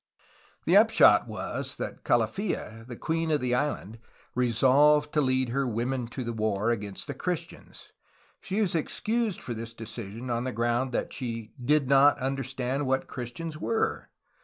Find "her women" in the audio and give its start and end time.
5.49-6.07